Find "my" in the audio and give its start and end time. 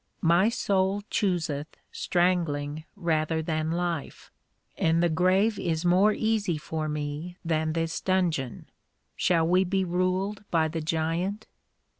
0.23-0.49